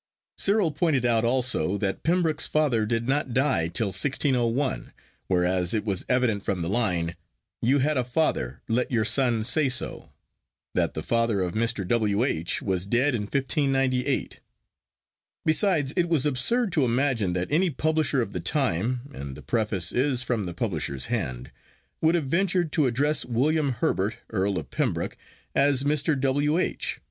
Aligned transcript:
'Cyril 0.39 0.71
pointed 0.71 1.05
out 1.05 1.23
also 1.23 1.77
that 1.77 2.01
Pembroke's 2.01 2.47
father 2.47 2.87
did 2.87 3.07
not 3.07 3.35
die 3.35 3.67
till 3.67 3.89
1601; 3.91 4.91
whereas 5.27 5.75
it 5.75 5.85
was 5.85 6.07
evident 6.09 6.41
from 6.41 6.63
the 6.63 6.69
line, 6.69 7.15
You 7.61 7.77
had 7.77 7.97
a 7.99 8.03
father; 8.03 8.63
let 8.67 8.89
your 8.91 9.05
son 9.05 9.43
say 9.43 9.69
so, 9.69 10.11
that 10.73 10.95
the 10.95 11.03
father 11.03 11.41
of 11.41 11.51
Mr. 11.53 11.87
W. 11.87 12.23
H. 12.23 12.63
was 12.63 12.87
dead 12.87 13.13
in 13.13 13.27
1598. 13.27 14.39
Besides, 15.45 15.93
it 15.95 16.09
was 16.09 16.25
absurd 16.25 16.71
to 16.71 16.83
imagine 16.83 17.33
that 17.33 17.51
any 17.51 17.69
publisher 17.69 18.23
of 18.23 18.33
the 18.33 18.39
time, 18.39 19.01
and 19.13 19.37
the 19.37 19.43
preface 19.43 19.91
is 19.91 20.23
from 20.23 20.45
the 20.47 20.53
publisher's 20.55 21.13
hand, 21.13 21.51
would 22.01 22.15
have 22.15 22.25
ventured 22.25 22.71
to 22.71 22.87
address 22.87 23.23
William 23.23 23.73
Herbert, 23.73 24.17
Earl 24.31 24.57
of 24.57 24.71
Pembroke, 24.71 25.15
as 25.53 25.83
Mr. 25.83 26.19
W. 26.19 26.57
H. 26.57 26.99